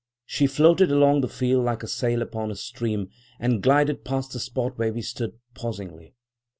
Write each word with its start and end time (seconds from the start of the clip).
She 0.25 0.47
floated 0.47 0.89
along 0.91 1.21
the 1.21 1.27
field 1.27 1.63
like 1.63 1.83
a 1.83 1.87
sail 1.87 2.23
upon 2.23 2.49
a 2.49 2.55
stream, 2.55 3.11
and 3.39 3.61
glided 3.61 4.03
past 4.03 4.33
the 4.33 4.39
spot 4.39 4.79
where 4.79 4.91
we 4.91 5.03
stood, 5.03 5.33
pausingly. 5.53 6.15